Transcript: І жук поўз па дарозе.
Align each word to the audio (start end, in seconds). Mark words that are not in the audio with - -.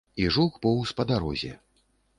І 0.21 0.23
жук 0.37 0.57
поўз 0.65 0.95
па 1.01 1.07
дарозе. 1.13 1.53